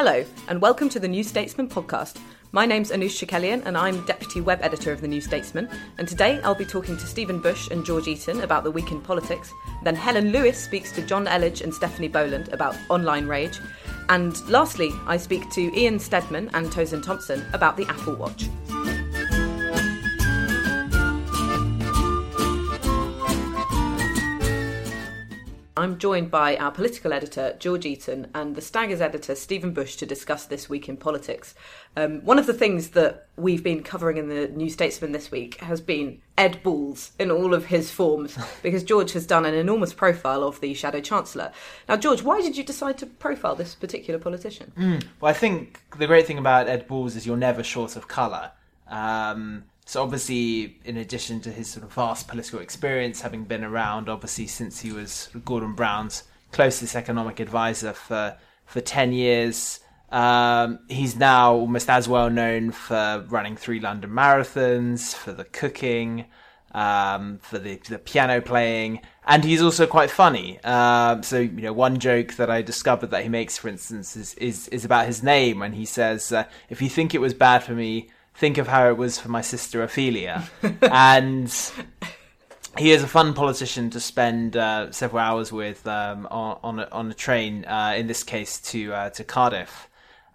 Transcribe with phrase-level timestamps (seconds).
[0.00, 2.20] Hello, and welcome to the New Statesman podcast.
[2.52, 5.68] My name's Anoosh Chakelian, and I'm Deputy Web Editor of The New Statesman.
[5.98, 9.00] And today I'll be talking to Stephen Bush and George Eaton about the week in
[9.00, 9.52] politics.
[9.82, 13.58] Then Helen Lewis speaks to Jonn Elledge and Stephanie Boland about online rage.
[14.08, 18.48] And lastly, I speak to Ian Steadman and Tosin Thompson about the Apple Watch.
[25.78, 30.06] I'm joined by our political editor, George Eaton, and the Staggers editor, Stephen Bush, to
[30.06, 31.54] discuss this week in politics.
[31.96, 35.60] Um, one of the things that we've been covering in the New Statesman this week
[35.60, 39.92] has been Ed Balls in all of his forms, because George has done an enormous
[39.92, 41.52] profile of the Shadow Chancellor.
[41.88, 44.72] Now, George, why did you decide to profile this particular politician?
[44.76, 48.08] Mm, well, I think the great thing about Ed Balls is you're never short of
[48.08, 48.50] colour.
[48.88, 54.10] Um, so obviously, in addition to his sort of vast political experience, having been around
[54.10, 61.16] obviously since he was Gordon Brown's closest economic advisor for for ten years, um, he's
[61.16, 66.26] now almost as well known for running three London marathons, for the cooking,
[66.72, 70.60] um, for the, the piano playing, and he's also quite funny.
[70.64, 74.34] Uh, so you know, one joke that I discovered that he makes, for instance, is
[74.34, 77.62] is, is about his name, and he says, uh, "If you think it was bad
[77.62, 80.48] for me." Think of how it was for my sister Ophelia.
[80.82, 81.52] and
[82.78, 86.88] he is a fun politician to spend uh, several hours with um, on on a,
[86.92, 87.64] on a train.
[87.64, 89.88] Uh, in this case, to uh, to Cardiff.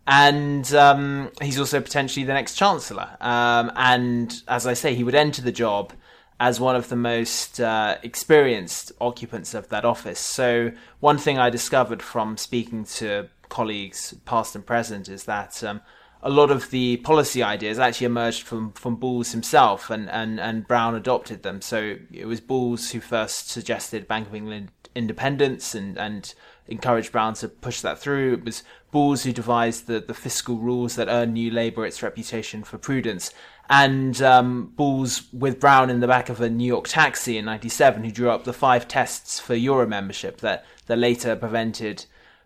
[0.06, 3.16] And um, he's also potentially the next chancellor.
[3.22, 5.94] Um, and as I say, he would enter the job
[6.42, 10.20] as one of the most uh, experienced occupants of that office.
[10.20, 15.80] So one thing I discovered from speaking to colleagues, past and present, is that um,
[16.24, 20.66] a lot of the policy ideas actually emerged from, from Balls himself, and, and, and
[20.66, 21.62] Brown adopted them.
[21.62, 26.34] So it was Balls who first suggested Bank of England independence and, and
[26.68, 28.34] encouraged Brown to push that through.
[28.34, 32.64] It was Balls who devised the, the fiscal rules that earned New Labour its reputation
[32.64, 33.34] for prudence.
[33.70, 38.04] And um, Balls, with Brown in the back of a New York taxi in 97,
[38.04, 42.06] who drew up the five tests for Euro membership that, that later prevented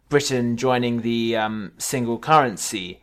[0.09, 3.01] Britain joining the um, single currency.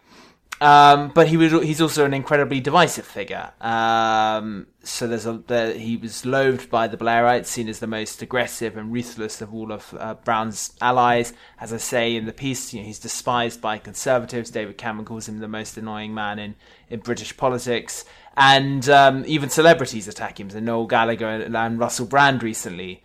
[0.61, 3.53] Um, but he was he's also an incredibly divisive figure.
[3.61, 8.23] Um, so there's a the, he was loathed by the Blairites, seen as the most
[8.23, 11.33] aggressive and ruthless of all of uh, Brown's allies.
[11.61, 14.51] As I say in the piece, you know, he's despised by conservatives.
[14.51, 16.55] David Cameron calls him the most annoying man in,
[16.89, 18.05] in British politics,
[18.37, 20.51] and um, even celebrities attack him.
[20.51, 23.03] So Noel Gallagher and Russell Brand recently.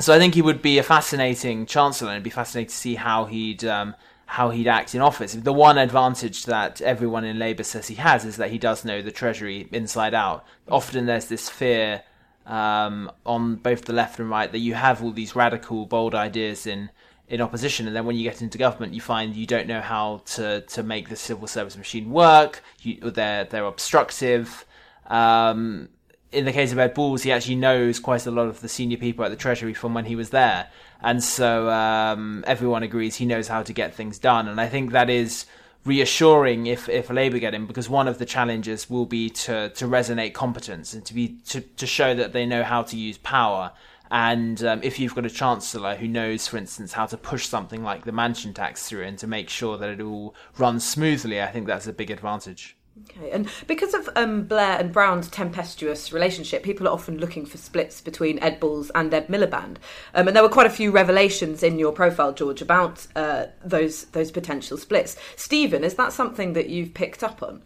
[0.00, 2.94] So I think he would be a fascinating chancellor, and it'd be fascinating to see
[2.96, 3.94] how he'd um,
[4.26, 5.34] how he'd act in office.
[5.34, 9.00] The one advantage that everyone in Labour says he has is that he does know
[9.00, 10.44] the Treasury inside out.
[10.68, 12.02] Often there's this fear
[12.44, 16.66] um, on both the left and right that you have all these radical, bold ideas
[16.66, 16.90] in
[17.28, 20.22] in opposition, and then when you get into government, you find you don't know how
[20.26, 22.62] to to make the civil service machine work.
[22.80, 24.64] You, they're they're obstructive.
[25.06, 25.88] Um,
[26.36, 28.96] in the case of Ed Balls, he actually knows quite a lot of the senior
[28.96, 30.68] people at the Treasury from when he was there
[31.00, 34.48] and so um, everyone agrees he knows how to get things done.
[34.48, 35.46] And I think that is
[35.84, 39.86] reassuring if if Labour get him because one of the challenges will be to to
[39.86, 43.72] resonate competence and to be to to show that they know how to use power.
[44.08, 47.82] And um, if you've got a chancellor who knows, for instance, how to push something
[47.82, 51.48] like the mansion tax through and to make sure that it all runs smoothly, I
[51.48, 52.75] think that's a big advantage.
[53.04, 57.58] Okay, and because of um, Blair and Brown's tempestuous relationship, people are often looking for
[57.58, 59.76] splits between Ed Balls and Ed Miliband,
[60.14, 64.04] um, and there were quite a few revelations in your profile, George, about uh, those
[64.06, 65.16] those potential splits.
[65.36, 67.62] Stephen, is that something that you've picked up on?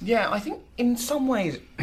[0.00, 1.58] Yeah, I think in some ways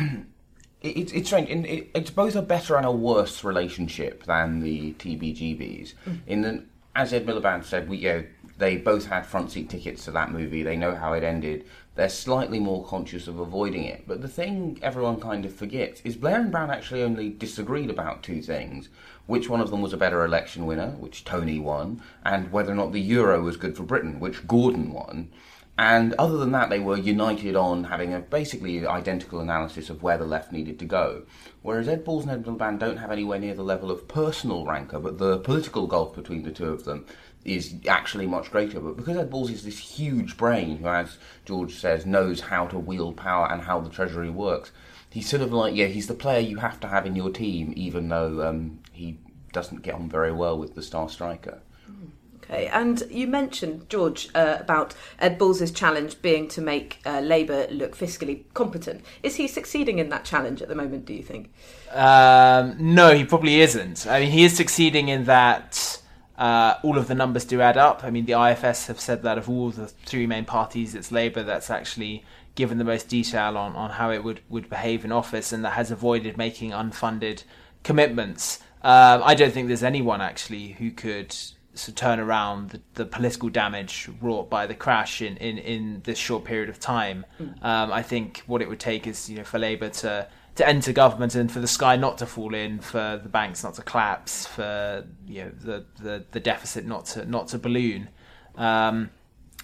[0.81, 1.49] it, it's strange.
[1.49, 5.93] In, it, it's both a better and a worse relationship than the TBGBs.
[6.05, 6.19] Mm.
[6.27, 6.63] In the,
[6.95, 8.23] as Ed Miliband said, we you know,
[8.57, 10.63] they both had front seat tickets to that movie.
[10.63, 11.65] They know how it ended.
[11.99, 14.05] They're slightly more conscious of avoiding it.
[14.07, 18.23] But the thing everyone kind of forgets is Blair and Brown actually only disagreed about
[18.23, 18.87] two things:
[19.25, 22.75] which one of them was a better election winner, which Tony won, and whether or
[22.75, 25.27] not the euro was good for Britain, which Gordon won.
[25.77, 30.17] And other than that, they were united on having a basically identical analysis of where
[30.17, 31.23] the left needed to go.
[31.61, 34.99] Whereas Ed Balls and Ed Miliband don't have anywhere near the level of personal rancour,
[34.99, 37.05] but the political gulf between the two of them
[37.45, 38.79] is actually much greater.
[38.79, 42.79] But because Ed Balls is this huge brain who, as George says, knows how to
[42.79, 44.71] wield power and how the Treasury works,
[45.09, 47.73] he's sort of like, yeah, he's the player you have to have in your team,
[47.75, 49.17] even though um, he
[49.53, 51.61] doesn't get on very well with the star striker.
[52.43, 57.67] Okay, and you mentioned, George, uh, about Ed Balls' challenge being to make uh, Labour
[57.69, 59.05] look fiscally competent.
[59.21, 61.53] Is he succeeding in that challenge at the moment, do you think?
[61.91, 64.07] Um, no, he probably isn't.
[64.07, 65.98] I mean, he is succeeding in that
[66.39, 68.03] uh, all of the numbers do add up.
[68.05, 71.43] I mean, the IFS have said that of all the three main parties, it's Labour
[71.43, 72.23] that's actually
[72.55, 75.73] given the most detail on, on how it would, would behave in office and that
[75.73, 77.43] has avoided making unfunded
[77.83, 78.59] commitments.
[78.81, 81.35] Um, I don't think there's anyone actually who could
[81.75, 86.17] to turn around the, the, political damage wrought by the crash in, in, in this
[86.17, 87.25] short period of time.
[87.39, 87.63] Mm.
[87.63, 90.27] Um, I think what it would take is you know for Labour to
[90.59, 93.75] to enter government and for the sky not to fall in, for the banks not
[93.75, 98.09] to collapse, for you know the, the, the deficit not to not to balloon.
[98.55, 99.09] Um,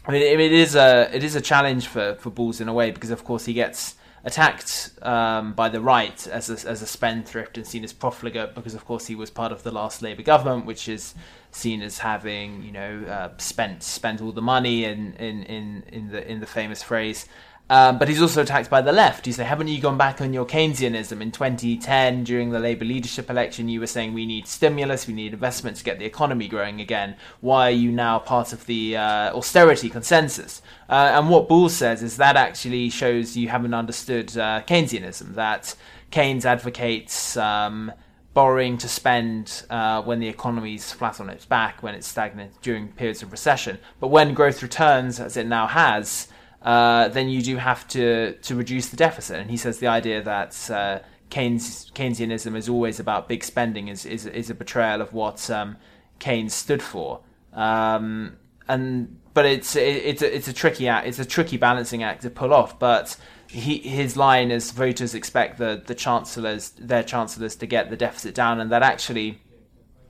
[0.08, 2.92] I mean, it, is a it is a challenge for, for Balls in a way
[2.92, 7.58] because of course he gets attacked um, by the right as a, as a spendthrift
[7.58, 10.66] and seen as profligate because of course he was part of the last Labour government,
[10.66, 11.14] which is
[11.52, 16.08] seen as having you know uh, spent spent all the money in, in, in, in
[16.08, 17.28] the in the famous phrase.
[17.68, 19.26] Um, but he's also attacked by the left.
[19.26, 21.20] You say, haven't you gone back on your Keynesianism?
[21.20, 25.34] In 2010, during the Labour leadership election, you were saying we need stimulus, we need
[25.34, 27.16] investment to get the economy growing again.
[27.42, 30.62] Why are you now part of the uh, austerity consensus?
[30.88, 35.76] Uh, and what Bull says is that actually shows you haven't understood uh, Keynesianism, that
[36.12, 37.36] Keynes advocates.
[37.36, 37.92] Um,
[38.36, 42.52] borrowing to spend uh, when the economy is flat on its back, when it's stagnant
[42.62, 43.80] during periods of recession.
[44.02, 46.28] But when growth returns, as it now has,
[46.66, 49.40] uh, then you do have to to reduce the deficit.
[49.40, 54.06] And he says the idea that uh, Keynes, Keynesianism is always about big spending is
[54.06, 55.78] is, is a betrayal of what um,
[56.20, 57.22] Keynes stood for.
[57.54, 61.08] Um, and but it's it, it's a, it's a tricky act.
[61.08, 62.80] It's a tricky balancing act to pull off.
[62.80, 63.16] But
[63.48, 68.34] he, his line is voters expect the, the chancellors, their chancellors, to get the deficit
[68.34, 69.40] down, and that actually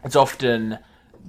[0.06, 0.80] it's often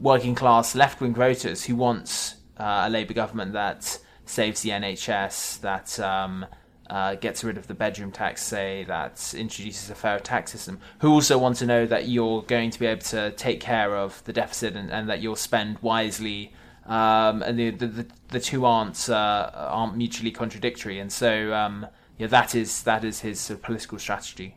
[0.01, 5.61] working class left wing voters who wants uh, a Labour government that saves the NHS,
[5.61, 6.47] that um,
[6.91, 11.11] uh, gets rid of the bedroom tax, say, that introduces a fair tax system, who
[11.11, 14.33] also want to know that you're going to be able to take care of the
[14.33, 16.53] deficit and, and that you'll spend wisely.
[16.87, 21.87] Um, and the, the, the two aren't uh, aren't mutually contradictory, and so um,
[22.17, 24.57] yeah, that is that is his sort of political strategy.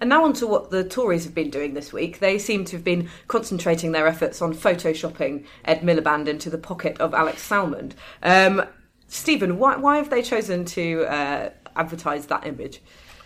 [0.00, 2.18] And now on to what the Tories have been doing this week.
[2.18, 7.00] They seem to have been concentrating their efforts on photoshopping Ed Miliband into the pocket
[7.00, 7.92] of Alex Salmond.
[8.22, 8.64] Um,
[9.08, 12.80] Stephen, why, why have they chosen to uh, advertise that image?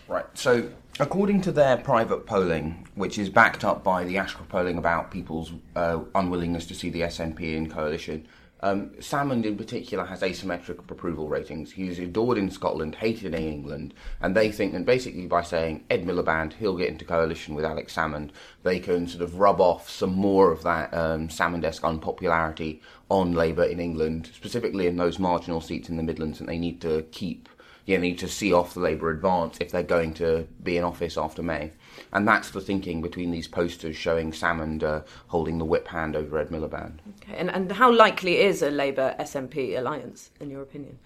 [0.09, 0.27] Right.
[0.35, 5.11] So, according to their private polling, which is backed up by the Ashcroft polling about
[5.11, 8.27] people's uh, unwillingness to see the SNP in coalition,
[8.63, 11.73] um, Salmond, in particular, has asymmetric approval ratings.
[11.73, 16.05] He's adored in Scotland, hated in England, and they think that basically by saying Ed
[16.05, 18.31] Miliband, he'll get into coalition with Alex Salmond,
[18.63, 23.65] they can sort of rub off some more of that um, Salmond-esque unpopularity on Labour
[23.65, 27.49] in England, specifically in those marginal seats in the Midlands, and they need to keep,
[27.87, 30.85] you know, need to see off the Labour advance if they're going to be in
[30.85, 31.73] office after May.
[32.13, 36.39] And that's the thinking between these posters showing Salmond uh, holding the whip hand over
[36.39, 36.99] Ed Miliband.
[37.23, 40.99] Okay, and, and how likely is a Labour SNP alliance, in your opinion?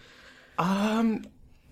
[0.59, 1.25] Um,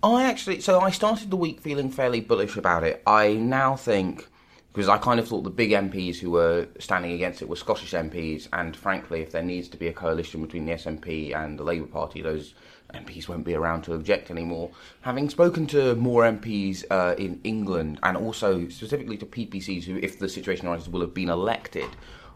[0.03, 3.01] I actually, so I started the week feeling fairly bullish about it.
[3.07, 4.27] I now think,
[4.73, 7.93] because I kind of thought the big MPs who were standing against it were Scottish
[7.93, 11.63] MPs, and frankly, if there needs to be a coalition between the SNP and the
[11.63, 12.53] Labour Party, those
[12.93, 14.71] MPs won't be around to object anymore.
[15.01, 20.19] Having spoken to more MPs uh, in England and also specifically to PPCs who, if
[20.19, 21.89] the situation arises, will have been elected,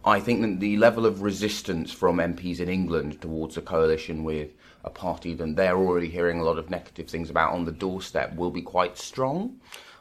[0.05, 4.51] I think that the level of resistance from MPs in England towards a coalition with
[4.83, 8.35] a party that they're already hearing a lot of negative things about on the doorstep
[8.35, 9.59] will be quite strong.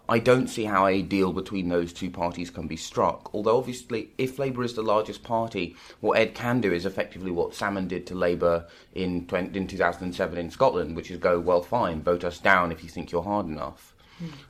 [0.08, 3.34] I don't see how a deal between those two parties can be struck.
[3.34, 7.52] Although, obviously, if Labour is the largest party, what Ed can do is effectively what
[7.52, 12.02] Salmond did to Labour in, 20, in 2007 in Scotland, which is go, well, fine,
[12.02, 13.95] vote us down if you think you're hard enough.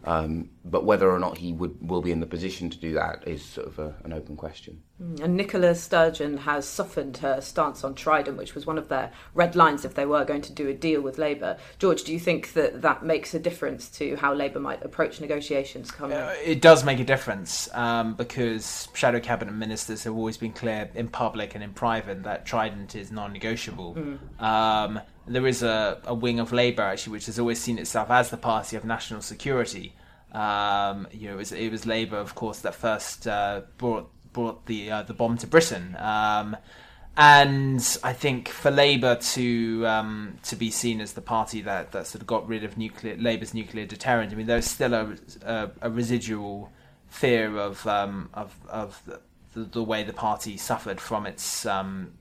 [0.04, 3.26] Um, but whether or not he would will be in the position to do that
[3.26, 4.82] is sort of a, an open question.
[5.02, 9.12] Mm, and Nicola Sturgeon has softened her stance on Trident, which was one of their
[9.34, 11.56] red lines if they were going to do a deal with Labour.
[11.78, 15.90] George, do you think that that makes a difference to how Labour might approach negotiations
[15.90, 16.16] coming?
[16.16, 20.90] Uh, it does make a difference um, because shadow cabinet ministers have always been clear
[20.94, 23.94] in public and in private that Trident is non-negotiable.
[23.94, 24.42] Mm.
[24.42, 28.30] Um, there is a, a wing of Labour actually which has always seen itself as
[28.30, 29.94] the party of national security.
[30.32, 34.66] Um, you know, it was, it was, Labour, of course, that first uh, brought brought
[34.66, 35.96] the uh, the bomb to Britain.
[35.98, 36.56] Um,
[37.16, 42.06] and I think for Labour to um, to be seen as the party that, that
[42.06, 45.70] sort of got rid of nuclear Labour's nuclear deterrent, I mean, there's still a, a,
[45.80, 46.70] a residual
[47.08, 49.02] fear of um, of of
[49.54, 52.12] the, the, way the party suffered from its um,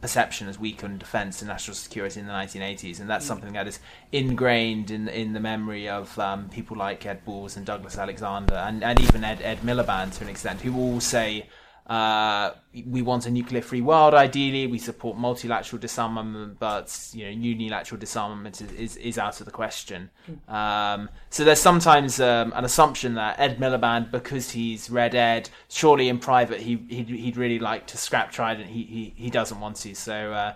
[0.00, 3.28] perception as weak on defence and national security in the 1980s, and that's mm.
[3.28, 3.78] something that is
[4.12, 8.84] ingrained in in the memory of um, people like Ed Balls and Douglas Alexander, and,
[8.84, 11.46] and even Ed Ed Miliband to an extent, who all say
[11.86, 12.50] uh,
[12.84, 14.12] we want a nuclear-free world.
[14.12, 19.46] Ideally, we support multilateral disarmament, but you know, unilateral disarmament is, is, is out of
[19.46, 20.10] the question.
[20.28, 20.52] Mm.
[20.52, 26.08] Um, so there's sometimes um, an assumption that Ed Miliband, because he's Red Ed, surely
[26.08, 28.68] in private he he'd, he'd really like to scrap Trident.
[28.68, 29.94] He he, he doesn't want to.
[29.94, 30.32] So.
[30.32, 30.54] Uh,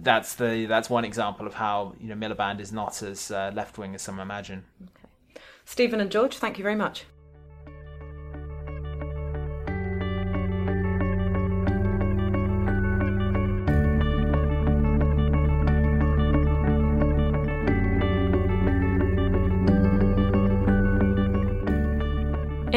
[0.00, 3.78] that's the that's one example of how you know Miliband is not as uh, left
[3.78, 4.64] wing as some imagine.
[4.80, 5.42] Okay.
[5.64, 7.04] Stephen and George, thank you very much.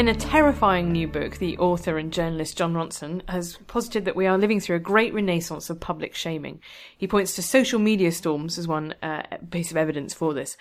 [0.02, 4.26] In a terrifying new book, the author and journalist Jon Ronson has posited that we
[4.26, 6.60] are living through a great renaissance of public shaming.
[6.98, 10.58] He points to social media storms as one uh, piece of evidence for this.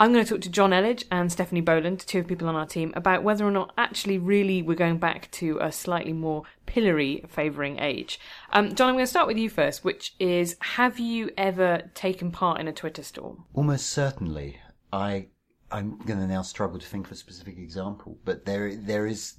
[0.00, 2.66] I'm going to talk to Jonn Elledge and Stephanie Boland, two of people on our
[2.66, 7.24] team, about whether or not actually really we're going back to a slightly more pillory
[7.28, 8.18] favouring age.
[8.52, 12.32] Um, John, I'm going to start with you first, which is have you ever taken
[12.32, 13.44] part in a Twitter storm?
[13.54, 14.58] Almost certainly.
[14.92, 15.28] I
[15.70, 19.34] I'm going to now struggle to think of a specific example, but there there is.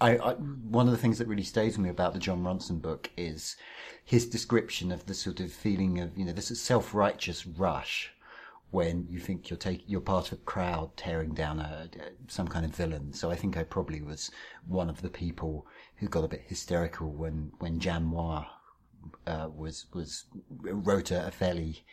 [0.00, 2.82] I, I, one of the things that really stays with me about the Jon Ronson
[2.82, 3.56] book is
[4.04, 8.12] his description of the sort of feeling of you know this self righteous rush
[8.70, 11.88] when you think you're taking you're part of a crowd tearing down a,
[12.28, 13.12] some kind of villain.
[13.12, 14.30] So I think I probably was
[14.66, 18.46] one of the people who got a bit hysterical when when Jan Moir
[19.26, 20.24] uh, was was
[20.62, 21.84] wrote a, a fairly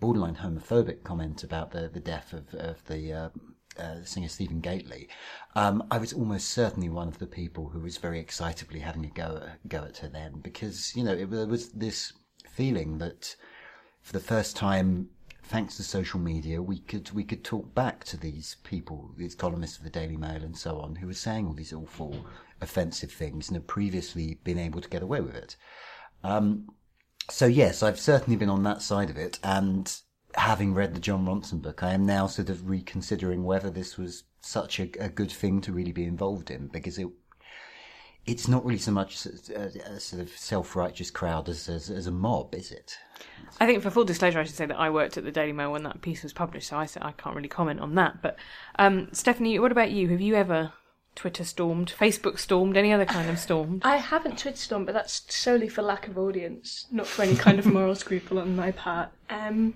[0.00, 3.28] borderline homophobic comment about the, the death of, of the uh,
[3.78, 5.08] uh, singer Stephen Gately,
[5.56, 9.10] um, I was almost certainly one of the people who was very excitably having a
[9.10, 12.12] go at, go at her then because, you know, it, there was this
[12.48, 13.34] feeling that
[14.00, 15.08] for the first time,
[15.42, 19.78] thanks to social media, we could, we could talk back to these people, these columnists
[19.78, 22.26] of the Daily Mail and so on, who were saying all these awful,
[22.60, 25.56] offensive things and had previously been able to get away with it.
[26.24, 26.70] Um,
[27.30, 29.94] so yes, I've certainly been on that side of it, and
[30.34, 34.24] having read the Jon Ronson book, I am now sort of reconsidering whether this was
[34.40, 37.08] such a, a good thing to really be involved in, because it
[38.26, 42.10] it's not really so much a, a sort of self-righteous crowd as, as, as a
[42.10, 42.96] mob, is it?
[43.60, 45.72] I think, for full disclosure, I should say that I worked at the Daily Mail
[45.72, 48.22] when that piece was published, so I, I can't really comment on that.
[48.22, 48.38] But
[48.78, 50.08] um, Stephanie, what about you?
[50.08, 50.72] Have you ever
[51.14, 53.82] Twitter stormed, Facebook stormed, any other kind of stormed?
[53.84, 57.58] I haven't Twitter stormed, but that's solely for lack of audience, not for any kind
[57.58, 59.10] of moral scruple on my part.
[59.30, 59.74] Um,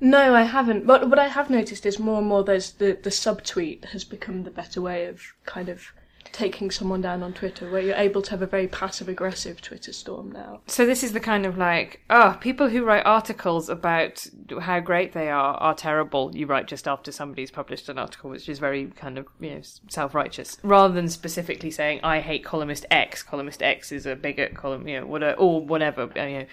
[0.00, 0.86] no, I haven't.
[0.86, 4.42] But what I have noticed is more and more there's the, the subtweet has become
[4.42, 5.92] the better way of kind of
[6.32, 9.92] taking someone down on Twitter, where you're able to have a very passive aggressive Twitter
[9.92, 10.60] storm now.
[10.66, 14.26] So this is the kind of like, oh, people who write articles about
[14.60, 16.30] how great they are are terrible.
[16.34, 19.62] You write just after somebody's published an article, which is very kind of you know
[19.88, 23.22] self righteous, rather than specifically saying I hate columnist X.
[23.22, 24.54] Columnist X is a bigot.
[24.54, 26.10] Column, you know, whatever, or whatever.
[26.16, 26.46] You know,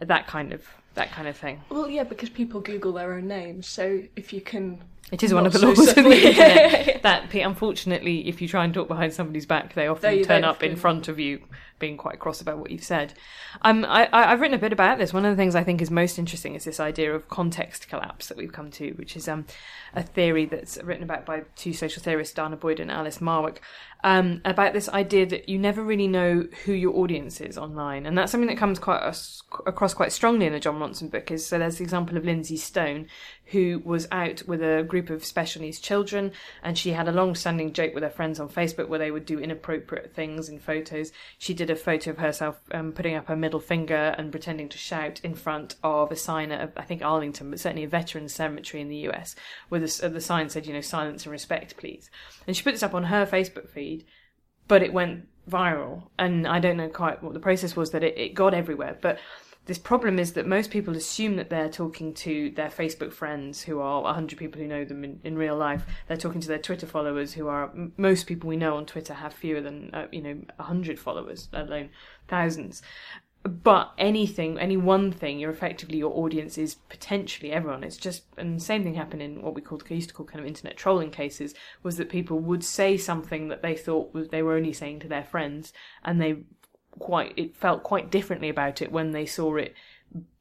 [0.00, 0.66] that kind of
[0.98, 1.60] that kind of thing.
[1.70, 5.46] Well, yeah, because people Google their own names, so if you can it is one
[5.46, 9.14] of the laws so of the internet that, unfortunately, if you try and talk behind
[9.14, 11.40] somebody's back, they often they, turn up in front of you,
[11.78, 13.14] being quite cross about what you've said.
[13.62, 15.14] Um, I, have written a bit about this.
[15.14, 18.28] One of the things I think is most interesting is this idea of context collapse
[18.28, 19.46] that we've come to, which is um,
[19.94, 23.58] a theory that's written about by two social theorists, Danah Boyd and Alice Marwick,
[24.04, 28.16] um, about this idea that you never really know who your audience is online, and
[28.16, 29.02] that's something that comes quite
[29.66, 31.30] across quite strongly in the Jon Ronson book.
[31.30, 33.06] Is so there's the example of Lindsay Stone,
[33.46, 37.12] who was out with a group group of special needs children, and she had a
[37.12, 41.12] long-standing joke with her friends on Facebook where they would do inappropriate things in photos.
[41.38, 44.78] She did a photo of herself um, putting up her middle finger and pretending to
[44.78, 48.80] shout in front of a sign at, I think Arlington, but certainly a veterans cemetery
[48.80, 49.36] in the US,
[49.68, 52.10] where the, the sign said, you know, silence and respect, please.
[52.46, 53.87] And she put this up on her Facebook feed,
[54.66, 58.18] but it went viral, and I don't know quite what the process was that it,
[58.18, 59.18] it got everywhere, but
[59.68, 63.80] this problem is that most people assume that they're talking to their Facebook friends who
[63.80, 65.84] are 100 people who know them in, in real life.
[66.06, 69.34] They're talking to their Twitter followers who are, most people we know on Twitter have
[69.34, 71.90] fewer than, uh, you know, 100 followers, let alone
[72.28, 72.80] thousands.
[73.44, 77.84] But anything, any one thing, you're effectively, your audience is potentially everyone.
[77.84, 80.40] It's just, and the same thing happened in what we called, used to call kind
[80.40, 84.42] of internet trolling cases, was that people would say something that they thought was, they
[84.42, 85.72] were only saying to their friends,
[86.04, 86.42] and they
[86.98, 89.72] quite it felt quite differently about it when they saw it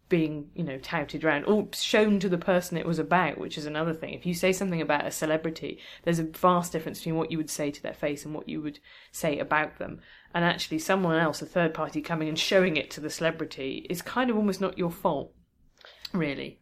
[0.09, 3.65] being you know touted around or shown to the person it was about which is
[3.65, 4.13] another thing.
[4.13, 7.49] If you say something about a celebrity there's a vast difference between what you would
[7.49, 8.79] say to their face and what you would
[9.11, 9.99] say about them.
[10.33, 14.01] And actually someone else a third party coming and showing it to the celebrity is
[14.01, 15.33] kind of almost not your fault
[16.13, 16.59] really.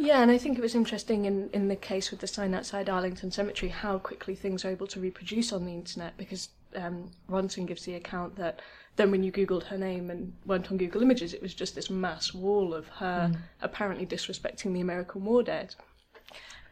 [0.00, 2.88] Yeah, and I think it was interesting in, in the case with the sign outside
[2.88, 7.66] Arlington Cemetery how quickly things are able to reproduce on the internet because um, Ronson
[7.66, 8.62] gives the account that
[8.98, 11.88] then when you googled her name and went on Google Images, it was just this
[11.88, 13.38] mass wall of her mm.
[13.62, 15.74] apparently disrespecting the American war dead.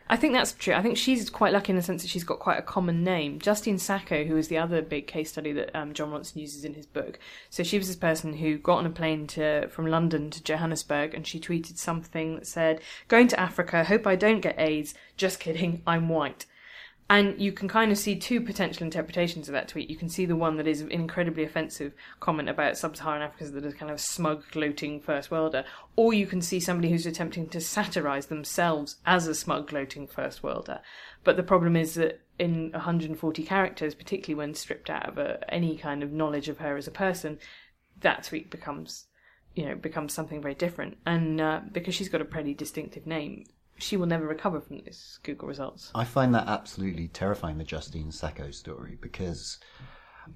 [0.08, 0.74] I think that's true.
[0.74, 3.40] I think she's quite lucky in the sense that she's got quite a common name.
[3.40, 6.74] Justine Sacco, who is the other big case study that um, Jon Ronson uses in
[6.74, 7.18] his book.
[7.50, 11.12] So she was this person who got on a plane to from London to Johannesburg,
[11.12, 13.82] and she tweeted something that said, "Going to Africa.
[13.82, 14.94] Hope I don't get AIDS.
[15.16, 15.82] Just kidding.
[15.86, 16.46] I'm white."
[17.08, 19.88] And you can kind of see two potential interpretations of that tweet.
[19.88, 23.64] You can see the one that is an incredibly offensive comment about sub-Saharan Africans that
[23.64, 27.60] is kind of smug, gloating first worlder, or you can see somebody who's attempting to
[27.60, 30.80] satirize themselves as a smug, gloating first worlder.
[31.22, 35.76] But the problem is that in 140 characters, particularly when stripped out of a, any
[35.76, 37.38] kind of knowledge of her as a person,
[38.00, 39.06] that tweet becomes,
[39.54, 40.98] you know, becomes something very different.
[41.06, 43.44] And uh, because she's got a pretty distinctive name,
[43.78, 45.90] she will never recover from this Google results.
[45.94, 49.58] I find that absolutely terrifying, the Justine Sacco story, because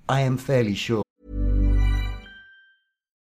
[0.09, 1.03] I am fairly sure.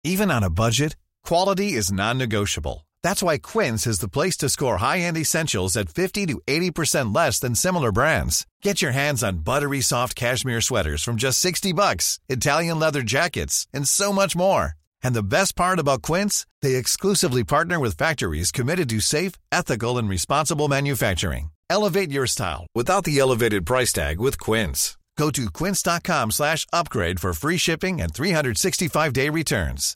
[0.04, 2.86] Even on a budget, quality is non negotiable.
[3.04, 7.16] That's why Quince is the place to score high end essentials at 50 to 80%
[7.16, 8.46] less than similar brands.
[8.62, 13.68] Get your hands on buttery soft cashmere sweaters from just 60 bucks, Italian leather jackets,
[13.74, 14.74] and so much more.
[15.04, 19.98] And the best part about Quince, they exclusively partner with factories committed to safe, ethical
[19.98, 21.52] and responsible manufacturing.
[21.70, 24.98] Elevate your style without the elevated price tag with Quince.
[25.18, 29.96] Go to quince.com/upgrade for free shipping and 365-day returns.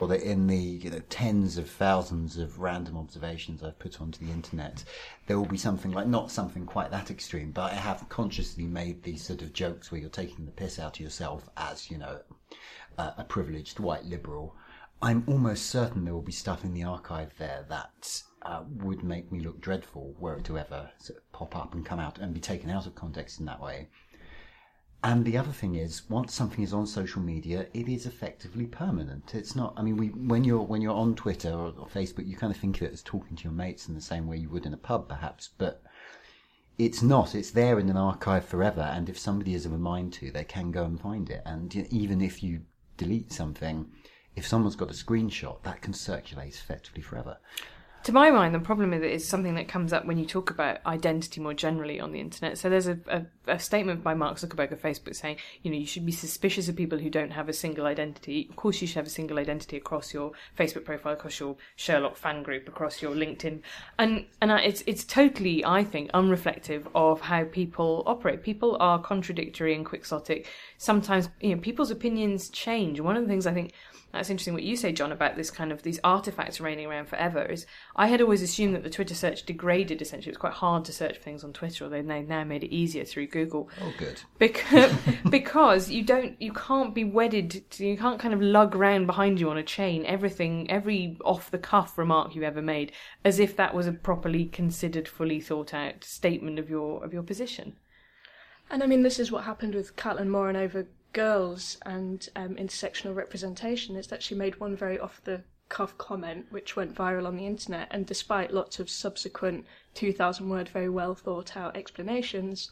[0.00, 4.32] Well, in the you know, tens of thousands of random observations I've put onto the
[4.32, 4.82] internet,
[5.28, 9.04] there will be something like not something quite that extreme, but I have consciously made
[9.04, 12.18] these sort of jokes where you're taking the piss out of yourself as you know
[12.98, 14.56] uh, a privileged white liberal,
[15.00, 19.32] I'm almost certain there will be stuff in the archive there that uh, would make
[19.32, 22.32] me look dreadful were it to ever sort of pop up and come out and
[22.32, 23.88] be taken out of context in that way.
[25.04, 29.34] And the other thing is, once something is on social media, it is effectively permanent.
[29.34, 29.74] It's not.
[29.76, 32.60] I mean, we when you're when you're on Twitter or, or Facebook, you kind of
[32.60, 34.74] think of it as talking to your mates in the same way you would in
[34.74, 35.50] a pub, perhaps.
[35.58, 35.82] But
[36.78, 37.34] it's not.
[37.34, 38.80] It's there in an archive forever.
[38.80, 41.42] And if somebody is of a mind to, they can go and find it.
[41.44, 42.62] And even if you
[42.96, 43.90] delete something,
[44.34, 47.38] if someone's got a screenshot, that can circulate effectively forever.
[48.04, 51.40] To my mind, the problem is something that comes up when you talk about identity
[51.40, 52.58] more generally on the internet.
[52.58, 55.86] So there's a, a, a, statement by Mark Zuckerberg of Facebook saying, you know, you
[55.86, 58.48] should be suspicious of people who don't have a single identity.
[58.50, 62.16] Of course, you should have a single identity across your Facebook profile, across your Sherlock
[62.16, 63.60] fan group, across your LinkedIn,
[63.98, 68.42] and and it's it's totally, I think, unreflective of how people operate.
[68.42, 70.48] People are contradictory and quixotic.
[70.76, 72.98] Sometimes, you know, people's opinions change.
[72.98, 73.74] One of the things I think
[74.12, 77.44] that's interesting what you say, Jonn, about this kind of these artifacts reigning around forever.
[77.44, 77.64] Is
[77.96, 80.02] I had always assumed that the Twitter search degraded.
[80.02, 82.62] Essentially, it was quite hard to search for things on Twitter, although they now made
[82.62, 83.70] it easier through Google.
[83.80, 84.20] Oh, good.
[84.38, 84.94] Because
[85.30, 87.64] because you don't, you can't be wedded.
[87.70, 91.50] To, you can't kind of lug around behind you on a chain everything, every off
[91.50, 92.92] the cuff remark you ever made,
[93.24, 97.22] as if that was a properly considered, fully thought out statement of your of your
[97.22, 97.76] position.
[98.70, 103.14] And I mean, this is what happened with Caitlin Moran over girls and um, intersectional
[103.14, 107.36] representation is that she made one very off the cuff comment which went viral on
[107.36, 112.70] the internet, and despite lots of subsequent 2,000 word, very well thought out explanations,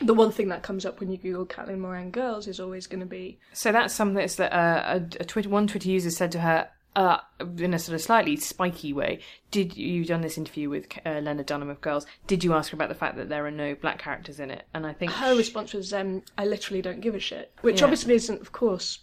[0.00, 3.00] the one thing that comes up when you Google Caitlin Moran girls is always going
[3.00, 3.38] to be.
[3.52, 6.68] So that's something that's that uh, a, a Twitter, one Twitter user said to her,
[6.98, 7.20] uh,
[7.58, 9.20] in a sort of slightly spiky way,
[9.52, 12.04] did you done this interview with uh, Lena Dunham of Girls?
[12.26, 14.64] Did you ask her about the fact that there are no black characters in it?
[14.74, 17.84] And I think Her response was, um, "I literally don't give a shit," which Yeah.
[17.84, 18.98] obviously isn't, of course.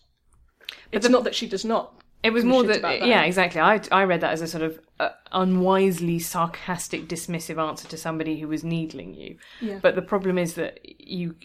[0.92, 1.94] It's the- not that she does not.
[2.22, 3.08] It was more that, that.
[3.08, 3.62] yeah, exactly.
[3.62, 8.40] I I read that as a sort of uh, unwisely sarcastic, dismissive answer to somebody
[8.40, 9.38] who was needling you.
[9.60, 9.80] Yeah.
[9.82, 11.36] But the problem is that you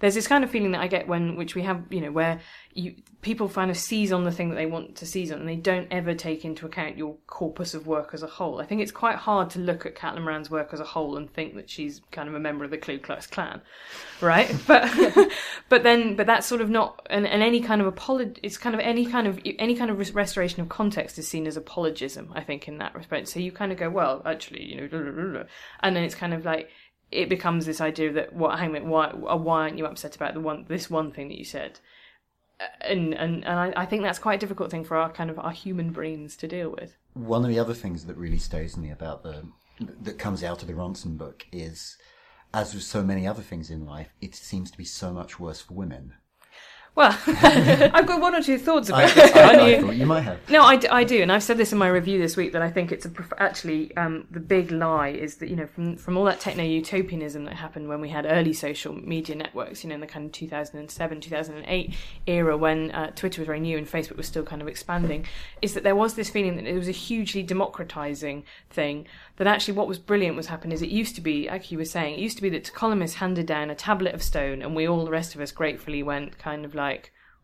[0.00, 2.40] there's this kind of feeling that I get when which we have, you know, where
[2.72, 5.48] you people kind of seize on the thing that they want to seize on, and
[5.48, 8.60] they don't ever take into account your corpus of work as a whole.
[8.60, 11.32] I think it's quite hard to look at Caitlin Moran's work as a whole and
[11.32, 13.60] think that she's kind of a member of the Ku Klux Klan,
[14.20, 14.54] right?
[14.66, 14.88] But
[15.68, 18.40] but then but that's sort of not and, and any kind of apology.
[18.42, 21.46] It's kind of any kind of any kind of res- restoration of context is seen
[21.46, 22.32] as apologism.
[22.34, 23.28] I think in that respect.
[23.28, 25.42] So you kind of go, well, actually, you know, blah, blah, blah,
[25.80, 26.70] and then it's kind of like
[27.10, 29.86] it becomes this idea that what hang on, a minute, why uh, why aren't you
[29.86, 31.78] upset about the one this one thing that you said?
[32.60, 35.30] Uh, and and and I, I think that's quite a difficult thing for our kind
[35.30, 36.96] of our human brains to deal with.
[37.14, 39.44] One of the other things that really stays me about the
[40.02, 41.96] that comes out of the Ronson book is,
[42.52, 45.60] as with so many other things in life, it seems to be so much worse
[45.60, 46.14] for women.
[46.96, 49.32] Well, I've got one or two thoughts I, about this.
[49.34, 49.90] I- one.
[49.90, 50.38] I You- might have.
[50.48, 52.70] No, I, I do, and I've said this in my review this week that I
[52.70, 56.16] think it's a prof- actually um, the big lie is that you know from from
[56.16, 59.96] all that techno utopianism that happened when we had early social media networks, you know,
[59.96, 61.94] in the kind of 2007 2008
[62.28, 65.26] era when uh, Twitter was very new and Facebook was still kind of expanding,
[65.62, 69.06] is that there was this feeling that it was a hugely democratizing thing.
[69.36, 71.84] That actually what was brilliant was happened is it used to be, like you were
[71.84, 74.86] saying, it used to be that columnists handed down a tablet of stone, and we
[74.86, 76.83] all the rest of us gratefully went kind of like.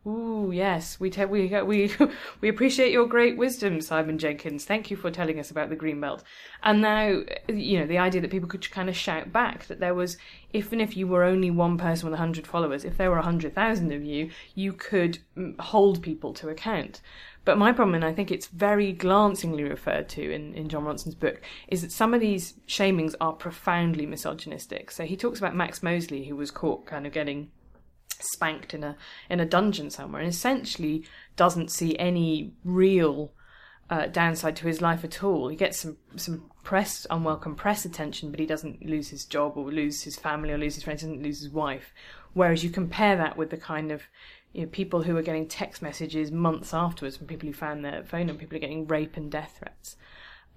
[0.07, 1.91] Ooh, yes, we te- we we
[2.41, 4.65] we appreciate your great wisdom, Simon Jenkins.
[4.65, 6.23] Thank you for telling us about the green belt.
[6.63, 9.93] And now, you know, the idea that people could kind of shout back that there
[9.93, 10.17] was,
[10.53, 13.91] even if you were only one person with hundred followers, if there were hundred thousand
[13.91, 17.01] of you, you could mm, hold people to account.
[17.45, 21.15] But my problem, and I think it's very glancingly referred to in, in Jon Ronson's
[21.15, 24.89] book, is that some of these shamings are profoundly misogynistic.
[24.89, 27.51] So he talks about Max Mosley, who was caught kind of getting
[28.23, 28.95] spanked in a
[29.29, 31.05] in a dungeon somewhere, and essentially
[31.35, 33.31] doesn't see any real
[33.89, 35.49] uh, downside to his life at all.
[35.49, 39.71] He gets some some press unwelcome press attention, but he doesn't lose his job or
[39.71, 41.01] lose his family or lose his friends.
[41.01, 41.93] Doesn't lose his wife.
[42.33, 44.03] Whereas you compare that with the kind of
[44.53, 48.03] you know, people who are getting text messages months afterwards from people who found their
[48.03, 49.97] phone and people are getting rape and death threats.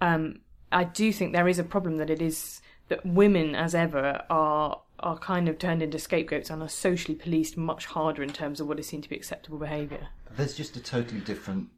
[0.01, 4.23] Um, I do think there is a problem that it is that women, as ever,
[4.29, 8.61] are are kind of turned into scapegoats and are socially policed much harder in terms
[8.61, 10.09] of what is seen to be acceptable behaviour.
[10.37, 11.69] There's just a totally different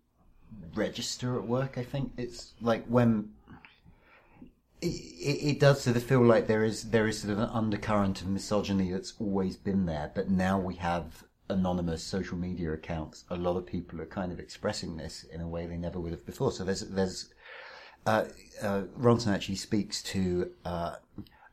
[0.75, 1.79] register at work.
[1.79, 3.31] I think it's like when
[4.81, 8.21] it, it, does sort of feel like there is there is sort of an undercurrent
[8.21, 13.25] of misogyny that's always been there, but now we have anonymous social media accounts.
[13.31, 16.13] A lot of people are kind of expressing this in a way they never would
[16.13, 16.53] have before.
[16.53, 17.33] So there's there's
[18.05, 18.27] uh,
[18.63, 20.97] uh, Ronson actually speaks to uh,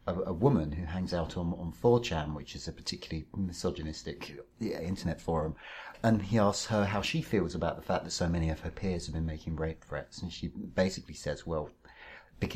[0.07, 4.79] a, a woman who hangs out on, on 4chan, which is a particularly misogynistic yeah,
[4.79, 5.55] internet forum.
[6.03, 8.69] And he asks her how she feels about the fact that so many of her
[8.69, 10.21] peers have been making rape threats.
[10.21, 11.69] And she basically says, well,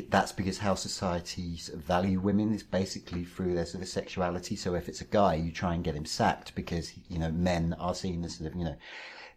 [0.10, 4.58] that's because how societies value women is basically through their sort of sexuality.
[4.58, 7.76] So if it's a guy, you try and get him sacked because, you know, men
[7.80, 8.76] are seen as sort of, you know,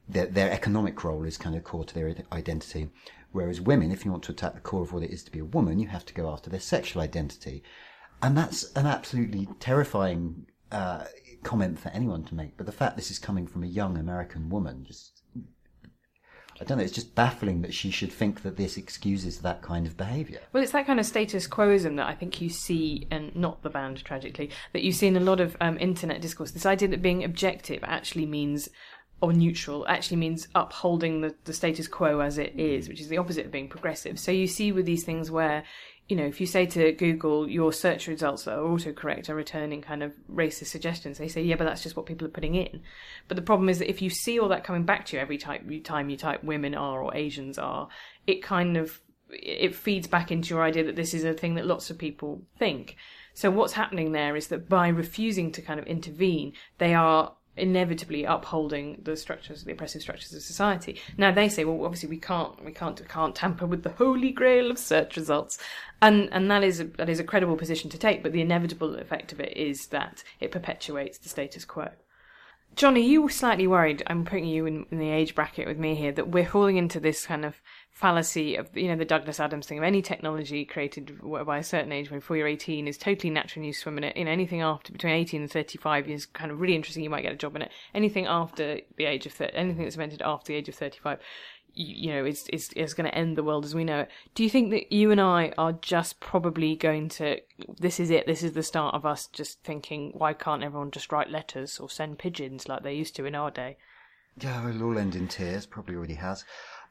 [0.08, 2.90] their, their economic role is kind of core to their identity.
[3.30, 5.38] Whereas women, if you want to attack the core of what it is to be
[5.38, 7.62] a woman, you have to go after their sexual identity.
[8.22, 11.04] And that's an absolutely terrifying uh,
[11.42, 12.56] comment for anyone to make.
[12.56, 15.16] But the fact this is coming from a young American woman just.
[16.60, 19.86] I don't know, it's just baffling that she should think that this excuses that kind
[19.86, 20.40] of behaviour.
[20.52, 23.70] Well, it's that kind of status quoism that I think you see, and not the
[23.70, 26.50] band tragically, that you see in a lot of um, internet discourse.
[26.50, 28.68] This idea that being objective actually means,
[29.22, 33.16] or neutral, actually means upholding the, the status quo as it is, which is the
[33.16, 34.20] opposite of being progressive.
[34.20, 35.64] So you see with these things where,
[36.10, 39.80] you know, if you say to Google your search results that are autocorrect are returning
[39.80, 42.82] kind of racist suggestions, they say, yeah, but that's just what people are putting in.
[43.28, 45.38] But the problem is that if you see all that coming back to you every
[45.38, 47.88] type, time you type women are or Asians are,
[48.26, 49.00] it kind of
[49.32, 52.42] it feeds back into your idea that this is a thing that lots of people
[52.58, 52.96] think.
[53.32, 58.24] So what's happening there is that by refusing to kind of intervene, they are inevitably
[58.24, 61.00] upholding the structures, the oppressive structures of society.
[61.16, 64.30] Now they say, well, obviously we can't, we can't, we can't tamper with the holy
[64.30, 65.58] grail of search results,
[66.00, 68.22] and and that is a, that is a credible position to take.
[68.22, 71.90] But the inevitable effect of it is that it perpetuates the status quo.
[72.76, 74.02] Johnny, you slightly worried?
[74.06, 77.00] I'm putting you in, in the age bracket with me here that we're falling into
[77.00, 77.60] this kind of
[78.00, 81.92] fallacy of you know the Douglas Adams thing of any technology created by a certain
[81.92, 84.16] age before you're 18 is totally natural and you in it.
[84.16, 87.04] You know anything after between 18 and 35 is kind of really interesting.
[87.04, 87.70] You might get a job in it.
[87.94, 91.18] Anything after the age of 30, anything that's invented after the age of 35,
[91.74, 94.08] you know is is, is going to end the world as we know it.
[94.34, 97.40] Do you think that you and I are just probably going to
[97.78, 101.12] this is it this is the start of us just thinking why can't everyone just
[101.12, 103.76] write letters or send pigeons like they used to in our day?
[104.38, 105.66] Yeah, it'll all end in tears.
[105.66, 106.44] Probably already has.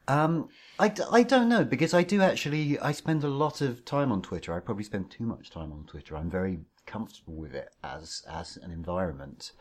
[0.09, 4.11] Um, I, I don't know because I do actually I spend a lot of time
[4.11, 4.53] on Twitter.
[4.53, 6.17] I probably spend too much time on Twitter.
[6.17, 9.51] I'm very comfortable with it as as an environment.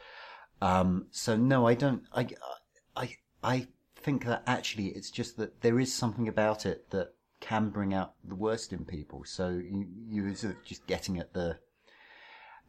[0.63, 2.03] Um, so no, I don't.
[2.15, 2.29] I
[2.97, 7.69] I I think that actually it's just that there is something about it that can
[7.69, 9.25] bring out the worst in people.
[9.27, 11.59] So you you sort of just getting at the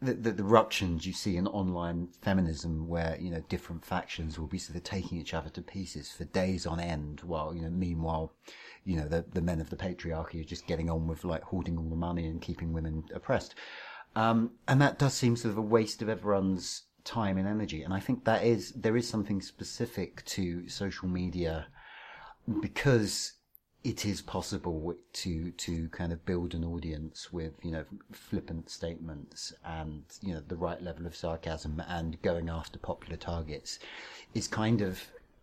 [0.02, 4.48] the, the, the ructions you see in online feminism where, you know, different factions will
[4.48, 7.70] be sort of taking each other to pieces for days on end while, you know,
[7.70, 8.32] meanwhile,
[8.86, 11.78] you know, the, the men of the patriarchy are just getting on with like hoarding
[11.78, 13.56] all the money and keeping women oppressed.
[14.16, 17.84] Um, and that does seem sort of a waste of everyone's time and energy.
[17.84, 21.68] And I think that is, there is something specific to social media
[22.62, 23.34] because
[23.84, 29.54] it is possible to to kind of build an audience with you know flippant statements
[29.64, 33.80] and you know the right level of sarcasm and going after popular targets
[34.34, 35.02] is kind of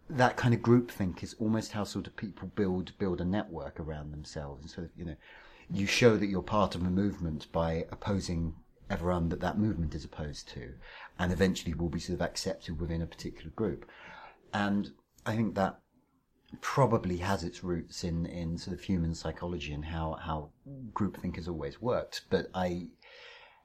[0.08, 4.12] that kind of groupthink is almost how sort of people build build a network around
[4.12, 4.76] themselves.
[4.76, 5.16] And of you know
[5.70, 8.54] you show that you're part of a movement by opposing
[8.88, 10.72] everyone that that movement is opposed to
[11.18, 13.84] and eventually will be sort of accepted within a particular group.
[14.54, 14.92] And
[15.24, 15.80] I think that
[16.60, 20.50] probably has its roots in, in sort of human psychology and how, how
[20.92, 22.22] groupthink has always worked.
[22.30, 22.88] But I,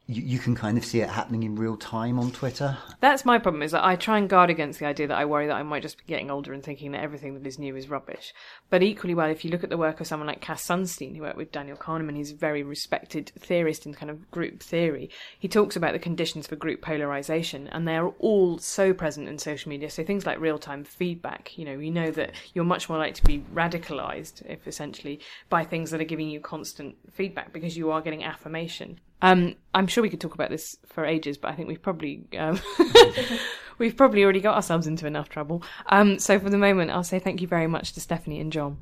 [0.08, 2.78] you, you can kind of see it happening in real time on Twitter.
[3.00, 3.64] That's my problem.
[3.64, 5.84] Is that I try and guard against the idea that I worry that I might
[5.84, 8.34] just be getting older and thinking that everything that is new is rubbish.
[8.70, 11.22] But equally well, if you look at the work of someone like Cass Sunstein, who
[11.22, 15.10] worked with Daniel Kahneman, he's a very respected theorist in kind of group theory.
[15.40, 19.38] He talks about the conditions for group polarization, and they are all so present in
[19.38, 19.90] social media.
[19.90, 21.58] So things like real time feedback.
[21.58, 25.64] You know, we know that you're much more likely to be radicalized if essentially by
[25.64, 29.00] things that are giving you constant feedback because you are getting affirmation.
[29.22, 32.26] Um, I'm sure we could talk about this for ages, but I think we've probably
[32.38, 32.60] um,
[33.78, 35.64] we've probably already got ourselves into enough trouble.
[35.88, 38.78] Um, so for the moment, I'll say thank you very much to Stephanie and Jonn.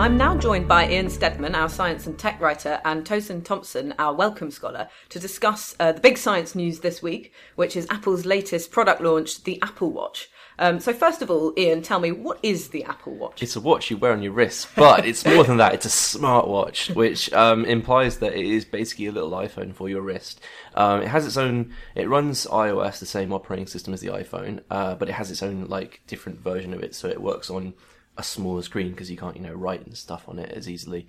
[0.00, 4.14] I'm now joined by Ian Steadman, our science and tech writer, and Tosin Thompson, our
[4.14, 8.70] Wellcome scholar, to discuss uh, the big science news this week, which is Apple's latest
[8.70, 10.30] product launch, the Apple Watch.
[10.58, 13.42] Um, so, first of all, Ian, tell me, what is the Apple Watch?
[13.42, 15.74] It's a watch you wear on your wrist, but it's more than that.
[15.74, 20.00] It's a smartwatch, which um, implies that it is basically a little iPhone for your
[20.00, 20.40] wrist.
[20.74, 21.74] Um, it has its own.
[21.94, 25.42] It runs iOS, the same operating system as the iPhone, uh, but it has its
[25.42, 27.74] own like different version of it, so it works on
[28.20, 31.06] a smaller screen because you can't, you know, write and stuff on it as easily.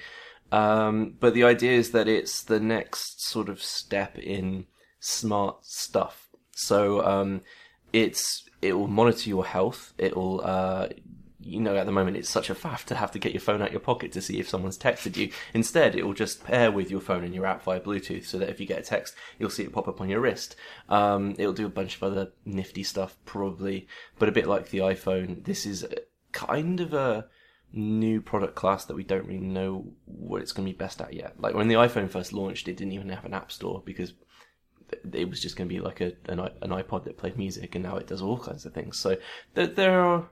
[0.51, 4.65] Um, but the idea is that it's the next sort of step in
[4.99, 6.29] smart stuff.
[6.51, 7.41] So um,
[7.93, 9.93] it's it will monitor your health.
[9.97, 10.89] It will, uh,
[11.39, 13.61] you know, at the moment it's such a faff to have to get your phone
[13.61, 15.31] out of your pocket to see if someone's texted you.
[15.53, 18.49] Instead, it will just pair with your phone and your app via Bluetooth, so that
[18.49, 20.55] if you get a text, you'll see it pop up on your wrist.
[20.89, 23.87] Um, it'll do a bunch of other nifty stuff, probably,
[24.19, 25.85] but a bit like the iPhone, this is
[26.31, 27.27] kind of a
[27.73, 31.13] new product class that we don't really know what it's going to be best at
[31.13, 31.39] yet.
[31.39, 34.13] Like when the iPhone first launched, it didn't even have an app store because
[35.13, 37.83] it was just going to be like a an, an iPod that played music, and
[37.83, 38.97] now it does all kinds of things.
[38.97, 39.17] So
[39.53, 40.29] there, there are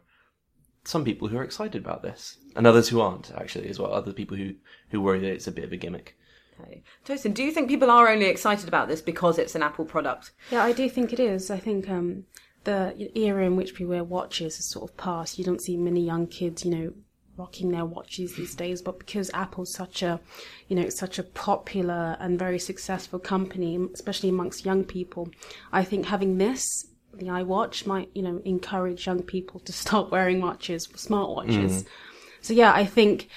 [0.84, 3.94] some people who are excited about this, and others who aren't actually as well.
[3.94, 4.56] Other people who
[4.90, 6.18] who worry that it's a bit of a gimmick.
[6.62, 6.84] Okay.
[7.06, 10.32] Tosin, do you think people are only excited about this because it's an Apple product?
[10.52, 11.50] Yeah, I do think it is.
[11.50, 12.26] I think um,
[12.64, 15.38] the era in which we wear watches has sort of passed.
[15.38, 16.94] You don't see many young kids, you know,
[17.38, 18.82] rocking their watches these days.
[18.82, 20.20] But because Apple's such a,
[20.68, 25.30] you know, such a popular and very successful company, especially amongst young people,
[25.72, 30.42] I think having this, the iWatch, might, you know, encourage young people to start wearing
[30.42, 31.72] watches, smartwatches.
[31.72, 31.86] Mm.
[32.42, 33.30] So yeah, I think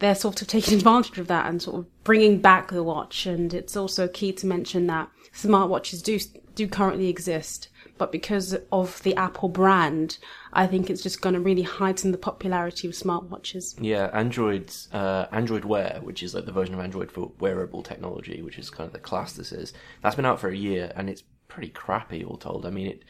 [0.00, 3.26] they're sort of taking advantage of that and sort of bringing back the watch.
[3.26, 6.18] And it's also key to mention that smartwatches do
[6.54, 7.68] do currently exist
[7.98, 10.18] but because of the Apple brand,
[10.52, 13.76] I think it's just going to really heighten the popularity of smartwatches.
[13.80, 18.42] Yeah, Android uh, Android Wear, which is like the version of Android for wearable technology,
[18.42, 19.72] which is kind of the class this is.
[20.02, 22.66] That's been out for a year, and it's pretty crappy, all told.
[22.66, 23.04] I mean, it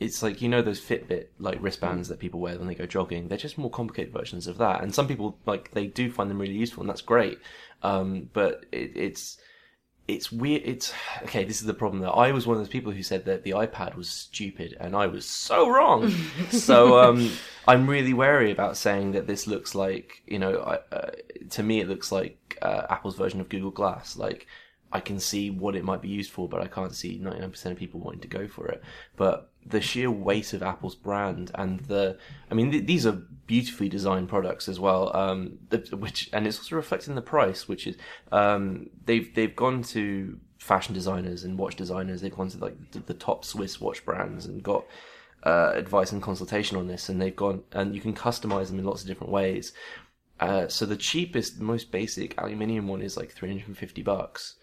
[0.00, 3.28] it's like you know those Fitbit like wristbands that people wear when they go jogging.
[3.28, 6.40] They're just more complicated versions of that, and some people like they do find them
[6.40, 7.38] really useful, and that's great.
[7.82, 9.38] Um, but it, it's
[10.08, 10.62] it's weird.
[10.64, 10.92] It's
[11.22, 11.44] okay.
[11.44, 12.02] This is the problem.
[12.02, 14.96] That I was one of those people who said that the iPad was stupid, and
[14.96, 16.10] I was so wrong.
[16.50, 17.30] so um,
[17.68, 20.60] I'm really wary about saying that this looks like you know.
[20.60, 21.10] I, uh,
[21.50, 24.16] to me, it looks like uh, Apple's version of Google Glass.
[24.16, 24.46] Like
[24.92, 27.76] I can see what it might be used for, but I can't see 99% of
[27.76, 28.82] people wanting to go for it.
[29.16, 32.18] But the sheer weight of Apple's brand and the,
[32.50, 35.14] I mean, th- these are beautifully designed products as well.
[35.16, 35.58] Um,
[35.92, 37.96] which and it's also reflecting the price, which is
[38.32, 42.20] um, they've they've gone to fashion designers and watch designers.
[42.20, 44.84] They've gone to like the, the top Swiss watch brands and got
[45.42, 48.84] uh, advice and consultation on this, and they've gone and you can customize them in
[48.84, 49.72] lots of different ways.
[50.40, 54.54] Uh, so the cheapest, most basic aluminium one is like 350 bucks,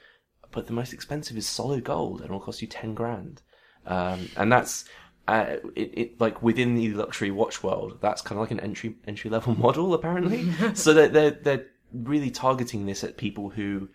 [0.51, 3.41] but the most expensive is solid gold and will cost you 10 grand.
[3.85, 4.85] Um, and that's,
[5.27, 8.95] uh, it, it, like within the luxury watch world, that's kind of like an entry,
[9.07, 10.51] entry level model apparently.
[10.73, 13.89] so they're, they're, they're really targeting this at people who,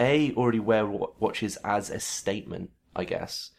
[0.00, 3.50] A, already wear watches as a statement, I guess.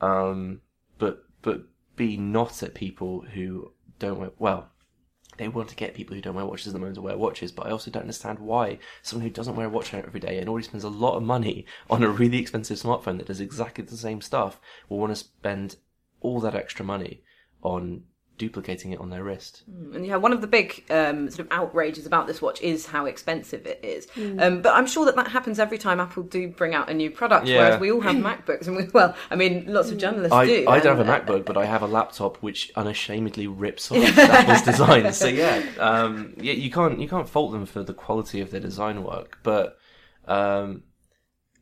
[0.00, 0.60] Um,
[0.98, 1.62] but, but
[1.96, 4.71] B, not at people who don't wear, well,
[5.36, 7.52] they want to get people who don't wear watches at the moment to wear watches,
[7.52, 10.48] but I also don't understand why someone who doesn't wear a watch every day and
[10.48, 13.96] already spends a lot of money on a really expensive smartphone that does exactly the
[13.96, 15.76] same stuff will want to spend
[16.20, 17.22] all that extra money
[17.62, 18.02] on
[18.38, 19.62] duplicating it on their wrist.
[19.94, 23.06] And yeah, one of the big um, sort of outrages about this watch is how
[23.06, 24.08] expensive it is.
[24.38, 27.10] Um, but I'm sure that that happens every time Apple do bring out a new
[27.10, 27.46] product.
[27.46, 27.58] Yeah.
[27.58, 30.64] Whereas we all have MacBooks, and we well, I mean, lots of journalists I, do.
[30.68, 33.98] I don't have a uh, MacBook, but I have a laptop which unashamedly rips off
[34.18, 35.12] Apple's design.
[35.12, 38.60] So yeah, um, yeah, you can't you can't fault them for the quality of their
[38.60, 39.38] design work.
[39.42, 39.78] But
[40.26, 40.84] um,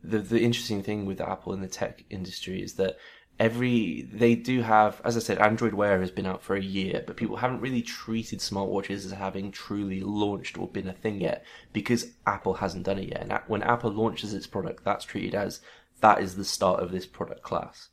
[0.03, 2.97] the the interesting thing with Apple in the tech industry is that
[3.41, 7.03] every they do have, as I said, Android Wear has been out for a year,
[7.07, 11.45] but people haven't really treated smartwatches as having truly launched or been a thing yet
[11.73, 13.23] because Apple hasn't done it yet.
[13.23, 15.61] And when Apple launches its product, that's treated as
[16.03, 17.89] that is the start of this product class.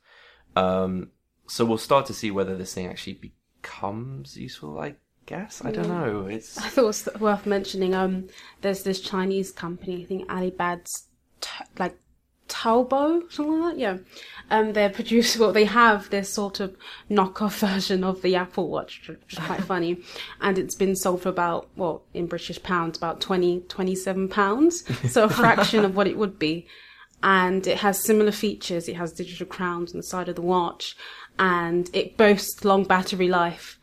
[0.54, 1.12] Um,
[1.46, 3.32] so we'll start to see whether this thing actually
[3.62, 4.78] becomes useful.
[4.78, 6.26] I guess I don't know.
[6.26, 7.94] It's I thought it was worth mentioning.
[7.94, 8.28] Um,
[8.60, 11.04] there's this Chinese company, I think Alibaba's,
[11.40, 11.98] t- like
[12.58, 13.80] Taobao, something like that.
[13.80, 13.98] Yeah,
[14.50, 16.76] um, they're produce well, they have this sort of
[17.10, 20.02] knockoff version of the Apple Watch, which is quite funny,
[20.40, 25.24] and it's been sold for about well, in British pounds, about 20, 27 pounds, so
[25.24, 26.66] a fraction of what it would be.
[27.20, 28.88] And it has similar features.
[28.88, 30.96] It has digital crowns on the side of the watch,
[31.36, 33.78] and it boasts long battery life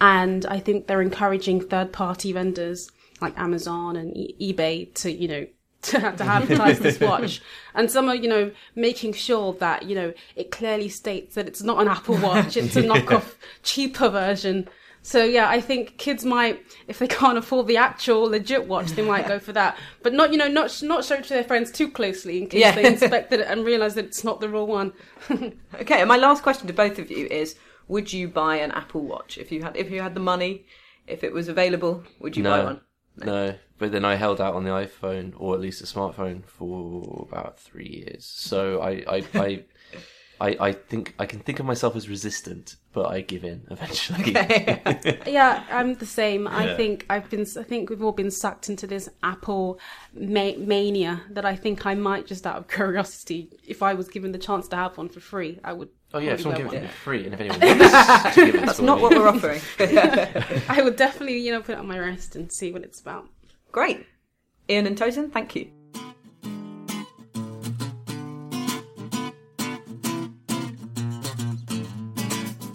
[0.00, 2.88] and I think they're encouraging third-party vendors
[3.20, 5.46] like Amazon and e- eBay to, you know,
[5.82, 7.40] to, to advertise this watch.
[7.74, 11.62] And some are, you know, making sure that, you know, it clearly states that it's
[11.62, 14.68] not an Apple Watch, it's a knockoff, cheaper version.
[15.02, 19.02] So yeah, I think kids might, if they can't afford the actual legit watch, they
[19.02, 19.78] might go for that.
[20.02, 22.60] But not, you know, not not show it to their friends too closely in case
[22.60, 22.72] Yeah.
[22.72, 24.92] they inspect it and realise that it's not the real one.
[25.80, 27.54] Okay, and my last question to both of you is:
[27.86, 30.66] Would you buy an Apple Watch if you had if you had the money,
[31.06, 32.02] if it was available?
[32.18, 32.80] Would you buy one?
[33.26, 33.54] No.
[33.78, 37.60] But then I held out on the iPhone or at least a smartphone for about
[37.60, 38.24] three years.
[38.24, 39.64] So I, I, I,
[40.40, 44.32] I, I think I can think of myself as resistant, but I give in eventually.
[45.26, 46.46] Yeah, I'm the same.
[46.48, 46.76] I Yeah.
[46.76, 47.46] think I've been.
[47.56, 49.78] I think we've all been sucked into this Apple
[50.14, 51.22] ma- mania.
[51.30, 54.68] That I think I might just out of curiosity, if I was given the chance
[54.68, 55.88] to have one for free, I would.
[56.14, 58.34] Oh yeah, if someone probably gave it go to me free, and if anyone wants
[58.34, 59.60] to give it That's to not what we're offering.
[60.68, 63.28] I would definitely, you know, put it on my wrist and see what it's about.
[63.72, 64.06] Great,
[64.70, 65.70] Ian and Tosin, thank you.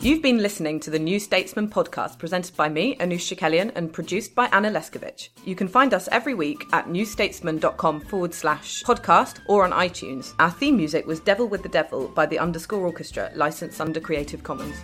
[0.03, 4.35] You've been listening to the New Statesman podcast presented by me, Anoosh Chakelian, and produced
[4.35, 5.29] by Anna Leskovich.
[5.45, 10.33] You can find us every week at newstatesman.com forward slash podcast or on iTunes.
[10.39, 14.43] Our theme music was Devil with the Devil by the Underscore Orchestra, licensed under Creative
[14.43, 14.75] Commons.